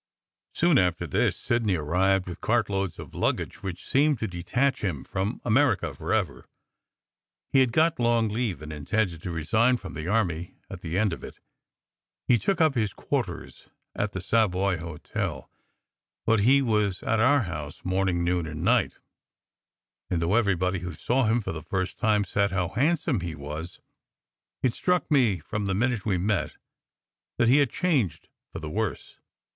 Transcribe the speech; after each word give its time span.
Soon 0.55 0.79
after 0.79 1.05
this, 1.05 1.37
Sidney 1.37 1.75
arrived 1.75 2.25
with 2.25 2.41
cartloads 2.41 2.97
of 2.97 3.13
luggage, 3.13 3.61
which 3.61 3.85
seemed 3.85 4.17
to 4.17 4.27
detach 4.27 4.81
him 4.81 5.03
from 5.03 5.39
America 5.45 5.93
forever. 5.93 6.47
He 7.53 7.59
had 7.59 7.71
got 7.71 7.99
long 7.99 8.27
leave 8.27 8.63
and 8.63 8.73
intended 8.73 9.21
to 9.21 9.29
resign 9.29 9.77
from 9.77 9.93
the 9.93 10.07
army 10.07 10.55
at 10.71 10.81
the 10.81 10.97
end 10.97 11.13
of 11.13 11.23
it. 11.23 11.39
He 12.27 12.39
took 12.39 12.59
up 12.59 12.73
his 12.73 12.93
quarters 12.93 13.69
at 13.95 14.13
the 14.13 14.21
Savoy 14.21 14.77
Hotel, 14.79 15.47
178 16.25 16.25
SECRET 16.25 16.25
HISTORY 16.25 16.25
but 16.25 16.51
he 16.51 16.61
was 16.63 17.03
at 17.03 17.19
our 17.19 17.41
house 17.41 17.85
morning, 17.85 18.23
noon, 18.23 18.47
and 18.47 18.63
night; 18.63 18.97
and 20.09 20.19
though 20.19 20.33
everybody 20.33 20.79
who 20.79 20.95
saw 20.95 21.25
him 21.25 21.41
for 21.41 21.51
the 21.51 21.61
first 21.61 21.99
time 21.99 22.23
said 22.23 22.49
how 22.49 22.69
handsome 22.69 23.19
he 23.19 23.35
was, 23.35 23.79
it 24.63 24.73
struck 24.73 25.11
me 25.11 25.37
from 25.37 25.67
the 25.67 25.75
minute 25.75 26.07
we 26.07 26.17
met 26.17 26.53
that 27.37 27.47
he 27.49 27.57
had 27.57 27.69
changed 27.69 28.29
for 28.51 28.57
the 28.57 28.67
worse. 28.67 29.19